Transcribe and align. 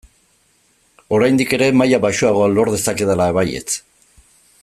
Oraindik 1.17 1.53
ere 1.57 1.67
maila 1.83 2.01
baxuagoa 2.07 2.49
lor 2.55 2.73
dezakedala 2.77 3.31
baietz! 3.41 3.69